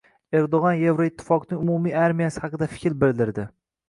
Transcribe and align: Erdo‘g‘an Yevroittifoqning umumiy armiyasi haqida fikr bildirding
Erdo‘g‘an 0.37 0.77
Yevroittifoqning 0.83 1.59
umumiy 1.65 1.93
armiyasi 2.05 2.43
haqida 2.47 2.69
fikr 2.79 2.97
bildirding 3.05 3.53